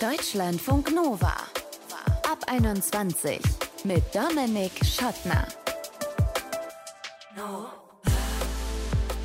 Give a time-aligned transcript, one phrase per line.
[0.00, 1.34] Deutschlandfunk Nova.
[2.30, 3.40] Ab 21
[3.82, 5.44] mit Dominik Schottner.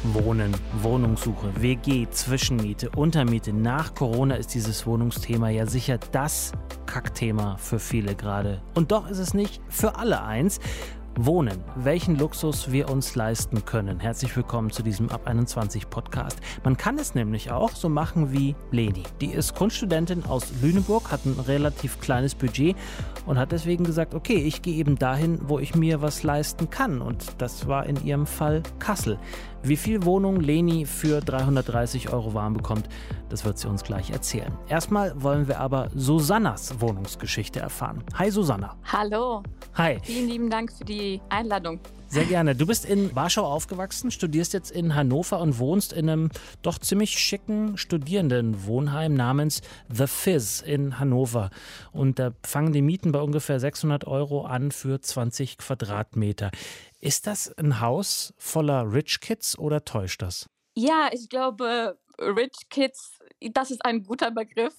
[0.06, 3.54] Wohnen, Wohnungssuche, WG, Zwischenmiete, Untermiete.
[3.54, 6.54] Nach Corona ist dieses Wohnungsthema ja sicher das
[6.88, 8.64] Kackthema für viele gerade.
[8.74, 10.60] Und doch ist es nicht für alle eins.
[11.16, 14.00] Wohnen, welchen Luxus wir uns leisten können.
[14.00, 16.40] Herzlich willkommen zu diesem Ab 21 Podcast.
[16.64, 19.04] Man kann es nämlich auch so machen wie Leni.
[19.22, 22.76] Die ist Kunststudentin aus Lüneburg, hat ein relativ kleines Budget
[23.28, 27.00] und hat deswegen gesagt, okay, ich gehe eben dahin, wo ich mir was leisten kann.
[27.00, 29.20] Und das war in ihrem Fall Kassel.
[29.66, 32.90] Wie viel Wohnung Leni für 330 Euro warm bekommt,
[33.30, 34.52] das wird sie uns gleich erzählen.
[34.68, 38.04] Erstmal wollen wir aber Susannas Wohnungsgeschichte erfahren.
[38.16, 38.76] Hi Susanna.
[38.92, 39.42] Hallo.
[39.76, 40.00] Hi.
[40.04, 41.80] Vielen lieben Dank für die Einladung.
[42.10, 42.56] Sehr gerne.
[42.56, 46.30] Du bist in Warschau aufgewachsen, studierst jetzt in Hannover und wohnst in einem
[46.62, 51.50] doch ziemlich schicken Studierendenwohnheim namens The Fizz in Hannover.
[51.94, 56.52] Und da fangen die Mieten bei ungefähr 600 Euro an für 20 Quadratmeter.
[57.04, 60.50] Ist das ein Haus voller Rich Kids oder täuscht das?
[60.74, 64.74] Ja, ich glaube, Rich Kids, das ist ein guter Begriff,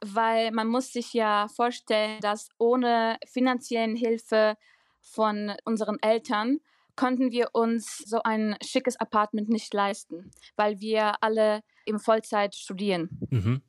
[0.00, 4.54] weil man muss sich ja vorstellen, dass ohne finanziellen Hilfe
[5.00, 6.60] von unseren Eltern
[6.94, 13.08] konnten wir uns so ein schickes Apartment nicht leisten, weil wir alle im Vollzeit studieren.
[13.30, 13.62] Mhm.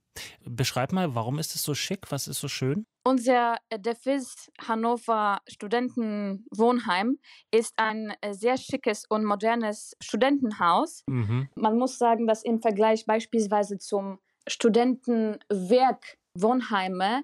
[0.45, 2.11] Beschreib mal, warum ist es so schick?
[2.11, 2.85] Was ist so schön?
[3.03, 7.19] Unser äh, DeFIS Hannover Studentenwohnheim
[7.51, 11.03] ist ein äh, sehr schickes und modernes Studentenhaus.
[11.07, 11.49] Mhm.
[11.55, 17.23] Man muss sagen, dass im Vergleich beispielsweise zum Studentenwerk Wohnheime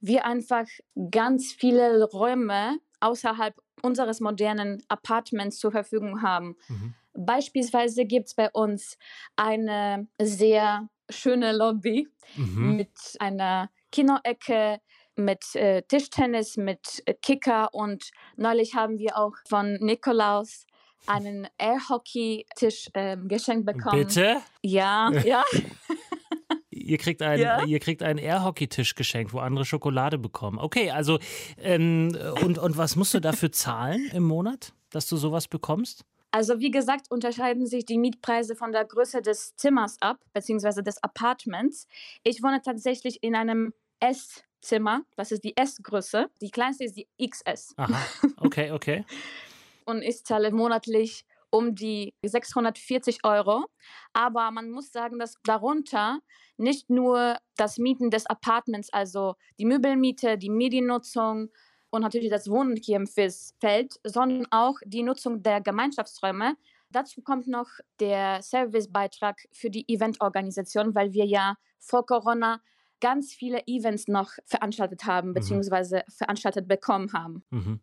[0.00, 0.66] wir einfach
[1.10, 6.56] ganz viele Räume außerhalb unseres modernen Apartments zur Verfügung haben.
[6.68, 6.94] Mhm.
[7.14, 8.96] Beispielsweise gibt es bei uns
[9.36, 12.76] eine sehr schöne Lobby Mhm.
[12.76, 14.78] mit einer Kinoecke,
[15.16, 20.64] mit äh, Tischtennis, mit äh, Kicker und neulich haben wir auch von Nikolaus
[21.06, 24.06] einen Airhockey-Tisch ähm, geschenkt bekommen.
[24.06, 24.36] Bitte?
[24.62, 25.42] Ja, ja.
[26.70, 27.64] Ihr kriegt einen, Ja.
[27.64, 30.58] ihr kriegt einen Airhockey-Tisch geschenkt, wo andere Schokolade bekommen.
[30.58, 31.18] Okay, also
[31.58, 36.04] ähm, und, und was musst du dafür zahlen im Monat, dass du sowas bekommst?
[36.30, 41.02] Also wie gesagt, unterscheiden sich die Mietpreise von der Größe des Zimmers ab, beziehungsweise des
[41.02, 41.86] Apartments.
[42.22, 46.30] Ich wohne tatsächlich in einem S-Zimmer, das ist die S-Größe.
[46.40, 47.74] Die kleinste ist die XS.
[47.76, 48.00] Aha,
[48.38, 49.04] okay, okay.
[49.90, 53.66] und ich zahle monatlich um die 640 Euro.
[54.12, 56.20] Aber man muss sagen, dass darunter
[56.56, 61.50] nicht nur das Mieten des Apartments, also die Möbelmiete, die Mediennutzung
[61.90, 66.56] und natürlich das Wohnen hier im fällt, sondern auch die Nutzung der Gemeinschaftsräume.
[66.90, 67.68] Dazu kommt noch
[68.00, 72.60] der Servicebeitrag für die Eventorganisation, weil wir ja vor Corona
[73.00, 77.80] ganz viele Events noch veranstaltet haben, beziehungsweise veranstaltet bekommen haben, Mhm.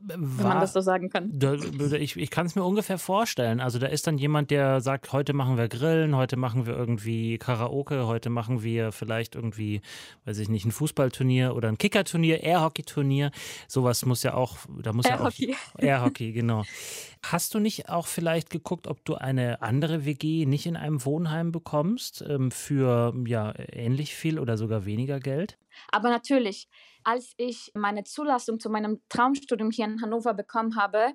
[0.00, 1.30] Wenn man das so sagen kann.
[1.32, 3.60] Da, ich ich kann es mir ungefähr vorstellen.
[3.60, 7.38] Also da ist dann jemand, der sagt, heute machen wir Grillen, heute machen wir irgendwie
[7.38, 9.80] Karaoke, heute machen wir vielleicht irgendwie,
[10.24, 13.30] weiß ich nicht, ein Fußballturnier oder ein Kickerturnier, Airhockey-Turnier.
[13.68, 15.50] Sowas muss ja auch, da muss Airhockey.
[15.50, 16.64] ja auch Airhockey, genau.
[17.24, 21.52] Hast du nicht auch vielleicht geguckt, ob du eine andere WG nicht in einem Wohnheim
[21.52, 25.56] bekommst ähm, für ja ähnlich viel oder sogar weniger Geld?
[25.90, 26.68] Aber natürlich,
[27.04, 31.12] als ich meine Zulassung zu meinem Traumstudium hier in Hannover bekommen habe,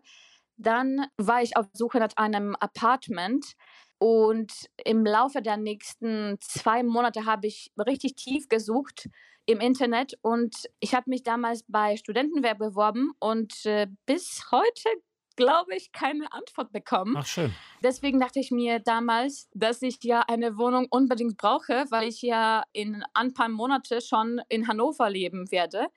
[0.57, 3.53] dann war ich auf Suche nach einem Apartment.
[3.99, 4.51] Und
[4.85, 9.09] im Laufe der nächsten zwei Monate habe ich richtig tief gesucht
[9.47, 10.13] im Internet.
[10.21, 14.89] Und ich habe mich damals bei Studentenwerk beworben und äh, bis heute,
[15.37, 17.15] glaube ich, keine Antwort bekommen.
[17.17, 17.53] Ach schön.
[17.81, 22.63] Deswegen dachte ich mir damals, dass ich ja eine Wohnung unbedingt brauche, weil ich ja
[22.73, 25.87] in ein paar Monate schon in Hannover leben werde.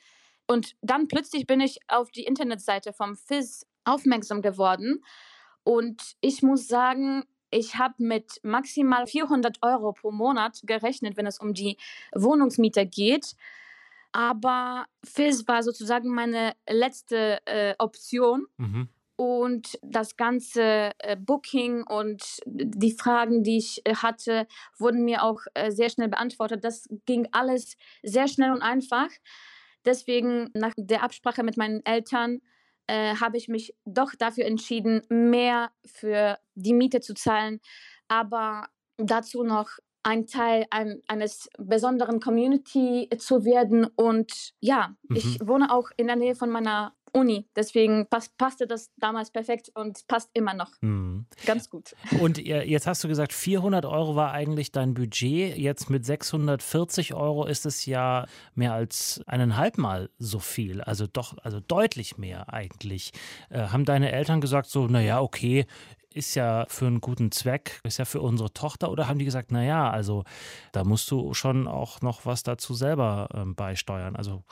[0.46, 5.02] Und dann plötzlich bin ich auf die Internetseite vom FIS aufmerksam geworden.
[5.64, 11.38] Und ich muss sagen, ich habe mit maximal 400 Euro pro Monat gerechnet, wenn es
[11.38, 11.76] um die
[12.14, 13.34] Wohnungsmiete geht.
[14.12, 18.46] Aber FIS war sozusagen meine letzte äh, Option.
[18.56, 18.88] Mhm.
[19.22, 24.46] Und das ganze äh, Booking und die Fragen, die ich äh, hatte,
[24.78, 26.64] wurden mir auch äh, sehr schnell beantwortet.
[26.64, 29.10] Das ging alles sehr schnell und einfach.
[29.84, 32.40] Deswegen, nach der Absprache mit meinen Eltern,
[32.86, 37.60] äh, habe ich mich doch dafür entschieden, mehr für die Miete zu zahlen,
[38.08, 39.68] aber dazu noch
[40.02, 43.84] ein Teil ein, eines besonderen Community zu werden.
[43.96, 45.16] Und ja, Mhm.
[45.16, 47.46] ich wohne auch in der Nähe von meiner Uni.
[47.56, 50.70] Deswegen pass, passte das damals perfekt und passt immer noch.
[50.80, 51.26] Mhm.
[51.46, 51.94] Ganz gut.
[52.20, 55.56] Und jetzt hast du gesagt, 400 Euro war eigentlich dein Budget.
[55.56, 60.80] Jetzt mit 640 Euro ist es ja mehr als eineinhalb Mal so viel.
[60.80, 63.12] Also doch, also deutlich mehr eigentlich.
[63.48, 65.66] Äh, haben deine Eltern gesagt, so, naja, okay,
[66.12, 69.52] ist ja für einen guten Zweck, ist ja für unsere Tochter oder haben die gesagt,
[69.52, 70.24] naja, also
[70.72, 74.16] da musst du schon auch noch was dazu selber ähm, beisteuern?
[74.16, 74.42] Also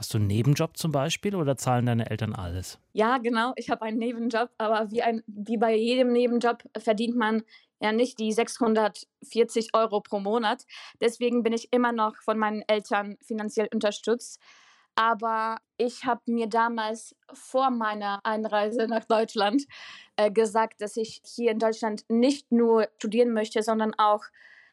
[0.00, 2.78] Hast du einen Nebenjob zum Beispiel oder zahlen deine Eltern alles?
[2.94, 3.52] Ja, genau.
[3.56, 7.42] Ich habe einen Nebenjob, aber wie, ein, wie bei jedem Nebenjob verdient man
[7.80, 10.64] ja nicht die 640 Euro pro Monat.
[11.02, 14.40] Deswegen bin ich immer noch von meinen Eltern finanziell unterstützt.
[14.94, 19.66] Aber ich habe mir damals vor meiner Einreise nach Deutschland
[20.16, 24.24] äh, gesagt, dass ich hier in Deutschland nicht nur studieren möchte, sondern auch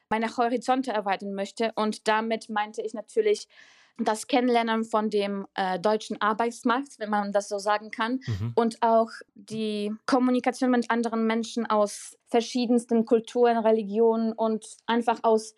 [0.07, 1.73] meine Horizonte erweitern möchte.
[1.75, 3.49] Und damit meinte ich natürlich
[3.99, 8.51] das Kennenlernen von dem äh, deutschen Arbeitsmarkt, wenn man das so sagen kann, mhm.
[8.55, 15.55] und auch die Kommunikation mit anderen Menschen aus verschiedensten Kulturen, Religionen und einfach aus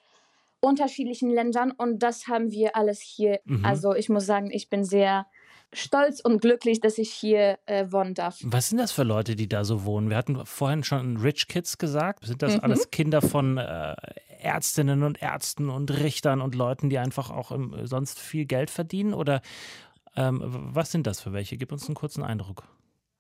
[0.62, 1.71] unterschiedlichen Ländern.
[1.71, 3.39] Und das haben wir alles hier.
[3.45, 3.65] Mhm.
[3.65, 5.25] Also ich muss sagen, ich bin sehr
[5.74, 8.39] stolz und glücklich, dass ich hier äh, wohnen darf.
[8.44, 10.09] Was sind das für Leute, die da so wohnen?
[10.09, 12.25] Wir hatten vorhin schon Rich Kids gesagt.
[12.25, 12.63] Sind das mhm.
[12.63, 13.95] alles Kinder von äh,
[14.39, 19.13] Ärztinnen und Ärzten und Richtern und Leuten, die einfach auch im, sonst viel Geld verdienen?
[19.13, 19.41] Oder
[20.15, 21.57] ähm, was sind das für welche?
[21.57, 22.63] Gib uns einen kurzen Eindruck.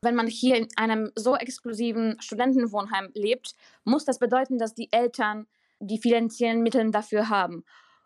[0.01, 5.45] Wenn man hier in einem so exklusiven Studentenwohnheim lebt, muss das bedeuten, dass die Eltern
[5.79, 7.63] die finanziellen Mittel dafür haben.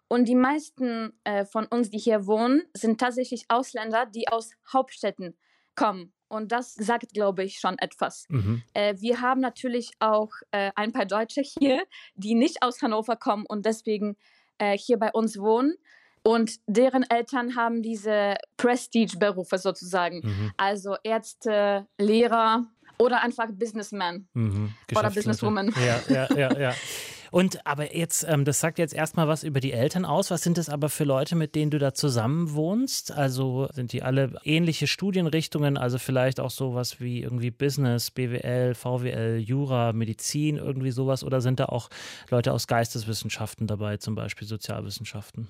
[0.07, 5.35] Und die meisten äh, von uns, die hier wohnen, sind tatsächlich Ausländer, die aus Hauptstädten
[5.75, 6.13] kommen.
[6.33, 8.25] Und das sagt, glaube ich, schon etwas.
[8.27, 8.63] Mhm.
[8.73, 11.83] Äh, wir haben natürlich auch äh, ein paar Deutsche hier,
[12.15, 14.17] die nicht aus Hannover kommen und deswegen
[14.57, 15.75] äh, hier bei uns wohnen.
[16.23, 20.21] Und deren Eltern haben diese Prestige-Berufe sozusagen.
[20.23, 20.51] Mhm.
[20.57, 22.65] Also Ärzte, Lehrer
[22.97, 24.73] oder einfach Businessmen mhm.
[24.95, 25.71] oder Businesswoman.
[25.85, 26.73] Ja, ja, ja, ja.
[27.33, 30.29] Und aber jetzt, ähm, das sagt jetzt erstmal was über die Eltern aus.
[30.29, 33.11] Was sind das aber für Leute, mit denen du da zusammen wohnst?
[33.11, 39.39] Also sind die alle ähnliche Studienrichtungen, also vielleicht auch sowas wie irgendwie Business, BWL, VWL,
[39.39, 41.23] Jura, Medizin, irgendwie sowas?
[41.23, 41.89] Oder sind da auch
[42.29, 45.49] Leute aus Geisteswissenschaften dabei, zum Beispiel Sozialwissenschaften?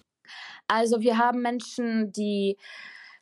[0.68, 2.56] Also wir haben Menschen, die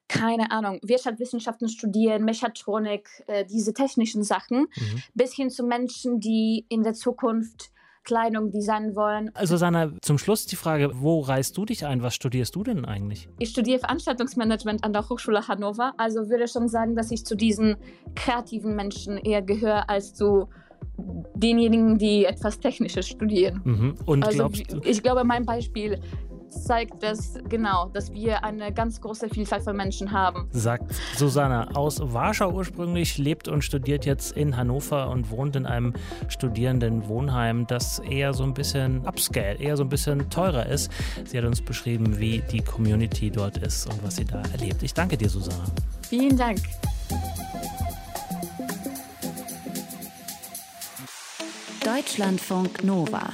[0.07, 5.03] keine Ahnung, Wirtschaftswissenschaften studieren, Mechatronik, äh, diese technischen Sachen, mhm.
[5.15, 7.71] bis hin zu Menschen, die in der Zukunft
[8.03, 9.31] Kleidung designen wollen.
[9.33, 12.01] Also Sana, zum Schluss die Frage, wo reist du dich ein?
[12.01, 13.29] Was studierst du denn eigentlich?
[13.39, 15.93] Ich studiere Veranstaltungsmanagement an der Hochschule Hannover.
[15.97, 17.77] Also würde schon sagen, dass ich zu diesen
[18.15, 20.49] kreativen Menschen eher gehöre als zu
[21.35, 23.61] denjenigen, die etwas Technisches studieren.
[23.63, 23.95] Mhm.
[24.05, 24.49] Und also,
[24.83, 25.99] ich glaube, mein Beispiel
[26.51, 30.47] zeigt das genau, dass wir eine ganz große Vielfalt von Menschen haben.
[30.51, 35.93] Sagt Susanna aus Warschau ursprünglich, lebt und studiert jetzt in Hannover und wohnt in einem
[36.27, 40.91] Studierendenwohnheim, das eher so ein bisschen upscale, eher so ein bisschen teurer ist.
[41.25, 44.83] Sie hat uns beschrieben, wie die Community dort ist und was sie da erlebt.
[44.83, 45.63] Ich danke dir, Susanna.
[46.07, 46.59] Vielen Dank.
[51.83, 53.29] Deutschlandfunk Nova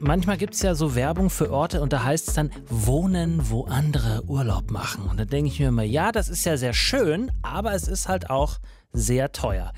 [0.00, 3.64] manchmal gibt es ja so Werbung für Orte und da heißt es dann Wohnen, wo
[3.64, 5.04] andere Urlaub machen.
[5.04, 8.08] Und da denke ich mir immer, ja, das ist ja sehr schön, aber es ist
[8.08, 8.58] halt auch
[8.92, 9.72] sehr teuer.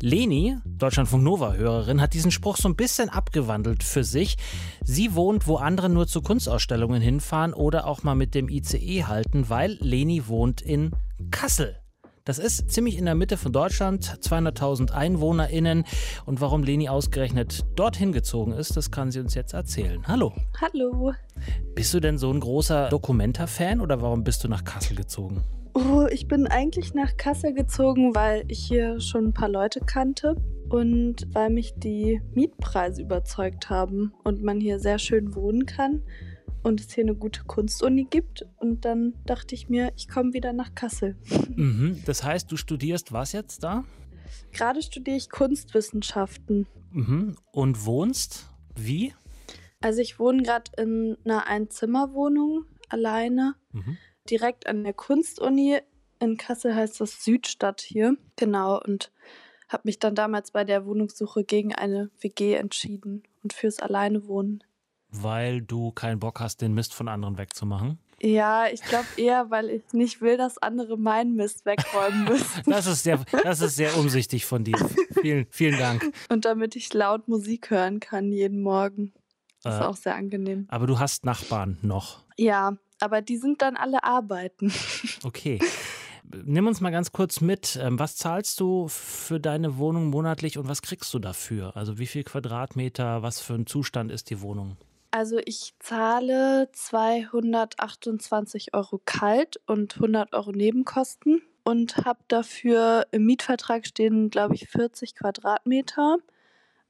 [0.00, 4.36] Leni, Deutschlandfunk Nova-Hörerin, hat diesen Spruch so ein bisschen abgewandelt für sich.
[4.82, 9.48] Sie wohnt, wo andere nur zu Kunstausstellungen hinfahren oder auch mal mit dem ICE halten,
[9.48, 10.92] weil Leni wohnt in
[11.30, 11.83] Kassel.
[12.26, 15.84] Das ist ziemlich in der Mitte von Deutschland, 200.000 EinwohnerInnen.
[16.24, 20.02] Und warum Leni ausgerechnet dorthin gezogen ist, das kann sie uns jetzt erzählen.
[20.08, 20.32] Hallo.
[20.58, 21.12] Hallo.
[21.74, 25.42] Bist du denn so ein großer Dokumenta-Fan oder warum bist du nach Kassel gezogen?
[25.74, 30.34] Oh, ich bin eigentlich nach Kassel gezogen, weil ich hier schon ein paar Leute kannte
[30.70, 36.00] und weil mich die Mietpreise überzeugt haben und man hier sehr schön wohnen kann
[36.64, 38.46] und es hier eine gute Kunstuni gibt.
[38.56, 41.16] Und dann dachte ich mir, ich komme wieder nach Kassel.
[41.54, 42.02] Mhm.
[42.06, 43.84] Das heißt, du studierst was jetzt da?
[44.52, 46.66] Gerade studiere ich Kunstwissenschaften.
[46.90, 47.36] Mhm.
[47.52, 49.14] Und wohnst wie?
[49.80, 53.98] Also ich wohne gerade in einer Einzimmerwohnung alleine, mhm.
[54.28, 55.78] direkt an der Kunstuni.
[56.20, 58.16] In Kassel heißt das Südstadt hier.
[58.36, 59.12] Genau, und
[59.68, 64.64] habe mich dann damals bei der Wohnungssuche gegen eine WG entschieden und fürs Alleinewohnen
[65.22, 67.98] weil du keinen Bock hast, den Mist von anderen wegzumachen?
[68.20, 72.62] Ja, ich glaube eher, weil ich nicht will, dass andere meinen Mist wegräumen müssen.
[72.66, 74.76] das, ist sehr, das ist sehr umsichtig von dir.
[75.20, 76.10] Vielen, vielen Dank.
[76.30, 79.12] Und damit ich laut Musik hören kann jeden Morgen.
[79.62, 80.66] Das äh, ist auch sehr angenehm.
[80.68, 82.24] Aber du hast Nachbarn noch.
[82.38, 84.72] Ja, aber die sind dann alle arbeiten.
[85.22, 85.58] Okay.
[86.44, 87.78] Nimm uns mal ganz kurz mit.
[87.80, 91.76] Ähm, was zahlst du für deine Wohnung monatlich und was kriegst du dafür?
[91.76, 94.76] Also wie viel Quadratmeter, was für ein Zustand ist die Wohnung?
[95.14, 103.86] Also ich zahle 228 Euro kalt und 100 Euro Nebenkosten und habe dafür im Mietvertrag
[103.86, 106.16] stehen, glaube ich, 40 Quadratmeter.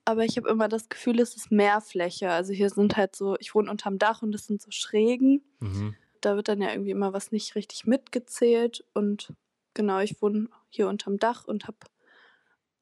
[0.06, 2.30] Aber ich habe immer das Gefühl, es ist mehr Fläche.
[2.30, 5.42] Also hier sind halt so, ich wohne unterm Dach und es sind so Schrägen.
[5.60, 5.94] Mhm.
[6.22, 8.86] Da wird dann ja irgendwie immer was nicht richtig mitgezählt.
[8.94, 9.34] Und
[9.74, 11.76] genau, ich wohne hier unterm Dach und habe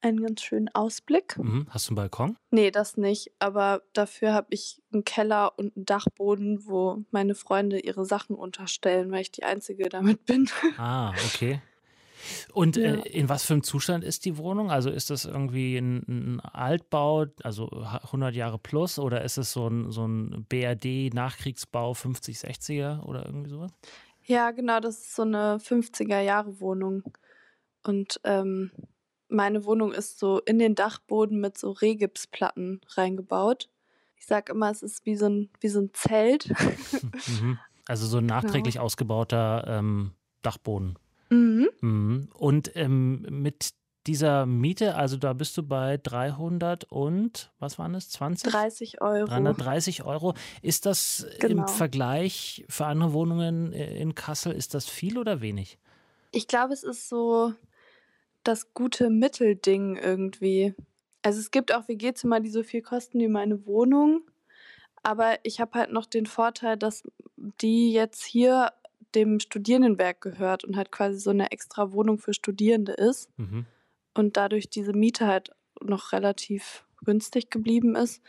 [0.03, 1.37] einen ganz schönen Ausblick.
[1.37, 1.67] Mhm.
[1.69, 2.37] Hast du einen Balkon?
[2.51, 3.31] Nee, das nicht.
[3.39, 9.11] Aber dafür habe ich einen Keller und einen Dachboden, wo meine Freunde ihre Sachen unterstellen,
[9.11, 10.49] weil ich die Einzige damit bin.
[10.77, 11.61] Ah, okay.
[12.53, 13.01] Und äh, ja.
[13.01, 14.71] äh, in was für einem Zustand ist die Wohnung?
[14.71, 19.67] Also ist das irgendwie ein, ein, Altbau, also 100 Jahre plus, oder ist es so
[19.67, 23.71] ein, so ein BRD-Nachkriegsbau 50, 60er oder irgendwie sowas?
[24.25, 27.03] Ja, genau, das ist so eine 50er-Jahre-Wohnung.
[27.83, 28.71] Und ähm,
[29.33, 33.69] meine Wohnung ist so in den Dachboden mit so Rehgipsplatten reingebaut.
[34.15, 36.53] Ich sage immer, es ist wie so ein, wie so ein Zelt.
[37.41, 37.59] Mhm.
[37.85, 38.85] Also so ein nachträglich genau.
[38.85, 40.11] ausgebauter ähm,
[40.41, 40.97] Dachboden.
[41.29, 41.69] Mhm.
[41.81, 42.29] Mhm.
[42.33, 43.73] Und ähm, mit
[44.07, 48.51] dieser Miete, also da bist du bei 300 und, was waren es, 20?
[48.51, 49.27] 30 Euro.
[49.27, 50.33] 330 Euro.
[50.61, 51.63] Ist das genau.
[51.63, 55.79] im Vergleich für andere Wohnungen äh, in Kassel, ist das viel oder wenig?
[56.31, 57.53] Ich glaube, es ist so
[58.43, 60.73] das gute Mittelding irgendwie.
[61.21, 64.21] Also es gibt auch WG-Zimmer, die so viel kosten wie meine Wohnung.
[65.03, 67.03] Aber ich habe halt noch den Vorteil, dass
[67.37, 68.71] die jetzt hier
[69.15, 73.29] dem Studierendenwerk gehört und halt quasi so eine extra Wohnung für Studierende ist.
[73.37, 73.65] Mhm.
[74.13, 78.21] Und dadurch diese Miete halt noch relativ günstig geblieben ist.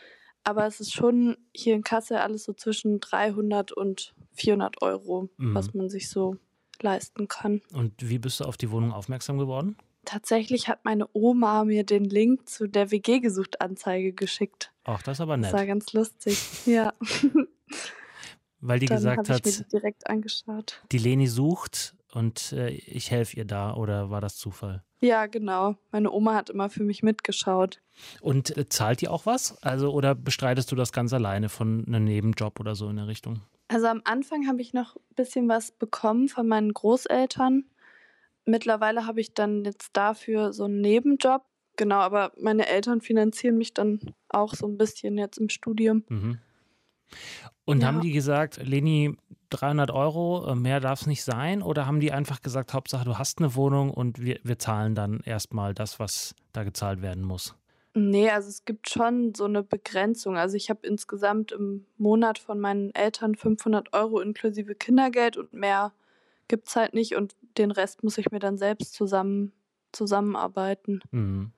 [0.43, 5.55] Aber es ist schon hier in Kassel alles so zwischen 300 und 400 Euro, mhm.
[5.55, 6.37] was man sich so
[6.81, 7.61] leisten kann.
[7.73, 9.77] Und wie bist du auf die Wohnung aufmerksam geworden?
[10.05, 14.71] Tatsächlich hat meine Oma mir den Link zu der WG gesucht Anzeige geschickt.
[14.83, 15.51] Ach, das ist aber nett.
[15.51, 16.37] Das war ganz lustig.
[16.65, 16.93] Ja.
[18.61, 20.81] Weil die Dann gesagt hat, ich mir die direkt angeschaut.
[20.91, 24.83] Die Leni sucht und äh, ich helfe ihr da oder war das Zufall?
[25.01, 25.75] Ja, genau.
[25.91, 27.81] Meine Oma hat immer für mich mitgeschaut.
[28.21, 29.61] Und äh, zahlt die auch was?
[29.61, 33.41] Also oder bestreitest du das ganz alleine von einem Nebenjob oder so in der Richtung?
[33.67, 37.65] Also am Anfang habe ich noch ein bisschen was bekommen von meinen Großeltern.
[38.45, 41.43] Mittlerweile habe ich dann jetzt dafür so einen Nebenjob.
[41.77, 43.99] Genau, aber meine Eltern finanzieren mich dann
[44.29, 46.03] auch so ein bisschen jetzt im Studium.
[46.07, 46.39] Mhm.
[47.65, 47.87] Und ja.
[47.87, 49.17] haben die gesagt, Leni,
[49.49, 51.61] 300 Euro, äh, mehr darf es nicht sein?
[51.61, 55.21] Oder haben die einfach gesagt, Hauptsache du hast eine Wohnung und wir, wir zahlen dann
[55.25, 57.55] erstmal das, was da gezahlt werden muss?
[57.97, 60.37] Nee, also es gibt schon so eine Begrenzung.
[60.37, 65.93] Also ich habe insgesamt im Monat von meinen Eltern 500 Euro inklusive Kindergeld und mehr
[66.47, 69.51] gibt es halt nicht und den Rest muss ich mir dann selbst zusammen,
[69.91, 71.01] zusammenarbeiten.
[71.11, 71.51] Mhm.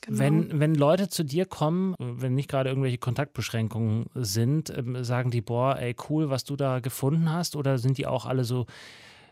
[0.00, 0.18] Genau.
[0.18, 5.40] Wenn, wenn Leute zu dir kommen, wenn nicht gerade irgendwelche Kontaktbeschränkungen sind, ähm, sagen die,
[5.40, 7.56] boah, ey, cool, was du da gefunden hast?
[7.56, 8.66] Oder sind die auch alle so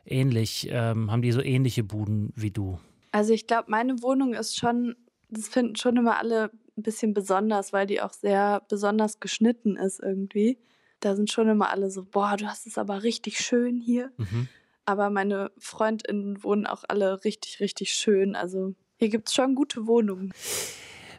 [0.06, 2.78] ähnlich, ähm, haben die so ähnliche Buden wie du?
[3.10, 4.96] Also ich glaube, meine Wohnung ist schon,
[5.28, 10.00] das finden schon immer alle ein bisschen besonders, weil die auch sehr besonders geschnitten ist
[10.00, 10.58] irgendwie.
[11.02, 14.12] Da sind schon immer alle so, boah, du hast es aber richtig schön hier.
[14.16, 14.48] Mhm.
[14.84, 18.34] Aber meine Freundinnen wohnen auch alle richtig, richtig schön.
[18.36, 20.32] Also hier gibt es schon gute Wohnungen.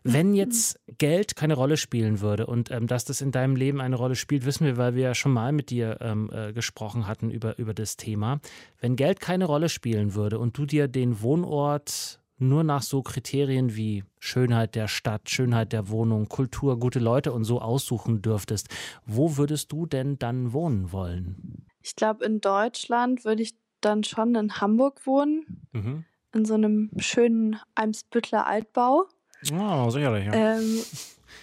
[0.05, 3.95] Wenn jetzt Geld keine Rolle spielen würde und ähm, dass das in deinem Leben eine
[3.95, 7.29] Rolle spielt, wissen wir, weil wir ja schon mal mit dir ähm, äh, gesprochen hatten
[7.29, 8.41] über, über das Thema.
[8.79, 13.75] Wenn Geld keine Rolle spielen würde und du dir den Wohnort nur nach so Kriterien
[13.75, 18.69] wie Schönheit der Stadt, Schönheit der Wohnung, Kultur, gute Leute und so aussuchen dürftest,
[19.05, 21.65] wo würdest du denn dann wohnen wollen?
[21.81, 25.67] Ich glaube, in Deutschland würde ich dann schon in Hamburg wohnen.
[25.71, 29.05] Mhm in so einem schönen Eimsbüttler Altbau.
[29.53, 30.33] Oh, sicherlich, ja.
[30.33, 30.83] Ähm,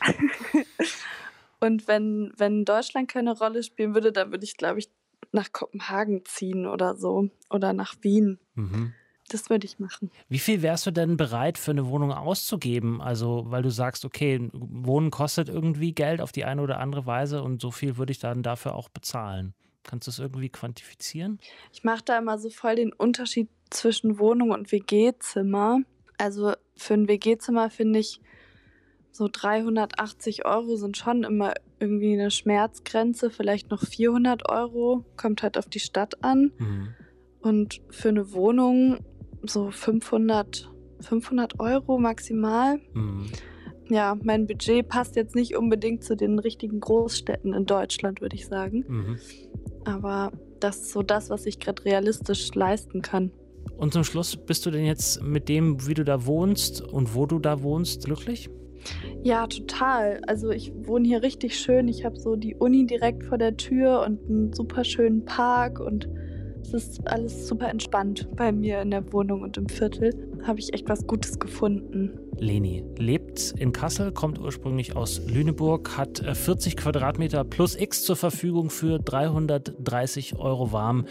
[1.61, 4.91] und wenn, wenn Deutschland keine Rolle spielen würde, dann würde ich, glaube ich,
[5.33, 7.31] nach Kopenhagen ziehen oder so.
[7.51, 8.39] Oder nach Wien.
[8.55, 8.95] Mhm.
[9.31, 10.11] Das würde ich machen.
[10.29, 13.01] Wie viel wärst du denn bereit für eine Wohnung auszugeben?
[13.01, 17.43] Also, weil du sagst, okay, Wohnen kostet irgendwie Geld auf die eine oder andere Weise
[17.43, 19.55] und so viel würde ich dann dafür auch bezahlen.
[19.85, 21.39] Kannst du das irgendwie quantifizieren?
[21.73, 25.79] Ich mache da immer so voll den Unterschied zwischen Wohnung und WG-Zimmer.
[26.19, 28.21] Also für ein WG-Zimmer finde ich,
[29.13, 35.57] so 380 Euro sind schon immer irgendwie eine Schmerzgrenze, vielleicht noch 400 Euro, kommt halt
[35.57, 36.53] auf die Stadt an.
[36.59, 36.95] Mhm.
[37.41, 38.99] Und für eine Wohnung
[39.45, 40.71] so 500,
[41.01, 42.79] 500 Euro maximal.
[42.95, 43.27] Mhm.
[43.89, 48.47] Ja, mein Budget passt jetzt nicht unbedingt zu den richtigen Großstädten in Deutschland, würde ich
[48.47, 48.85] sagen.
[48.87, 49.19] Mhm.
[49.85, 53.33] Aber das ist so das, was ich gerade realistisch leisten kann.
[53.77, 57.27] Und zum Schluss, bist du denn jetzt mit dem, wie du da wohnst und wo
[57.27, 58.51] du da wohnst, glücklich?
[59.23, 60.21] Ja, total.
[60.27, 61.89] Also ich wohne hier richtig schön.
[61.89, 66.09] Ich habe so die Uni direkt vor der Tür und einen super schönen Park und
[66.75, 70.13] es ist alles super entspannt bei mir in der Wohnung und im Viertel.
[70.45, 72.19] Habe ich echt was Gutes gefunden.
[72.39, 78.17] Leni lebt in Kassel, kommt ursprünglich aus Lüneburg, hat 40 äh, Quadratmeter plus X zur
[78.17, 81.07] Verfügung für 330 Euro warm.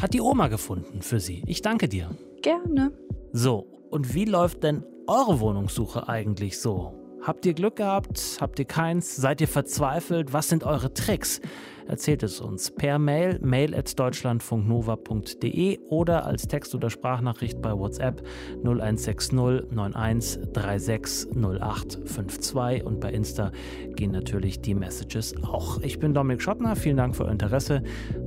[0.00, 1.42] Hat die Oma gefunden für sie.
[1.46, 2.10] Ich danke dir.
[2.42, 2.92] Gerne.
[3.32, 7.03] So, und wie läuft denn eure Wohnungssuche eigentlich so?
[7.24, 8.36] Habt ihr Glück gehabt?
[8.38, 9.16] Habt ihr keins?
[9.16, 10.34] Seid ihr verzweifelt?
[10.34, 11.40] Was sind eure Tricks?
[11.88, 18.22] Erzählt es uns per Mail, mail at deutschlandfunknova.de oder als Text- oder Sprachnachricht bei WhatsApp
[18.62, 23.52] 0160 91 36 0852 und bei Insta
[23.96, 25.80] gehen natürlich die Messages auch.
[25.80, 27.82] Ich bin Dominik Schottner, vielen Dank für euer Interesse.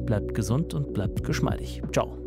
[0.07, 1.83] Bleibt gesund und bleibt geschmeidig.
[1.91, 2.26] Ciao.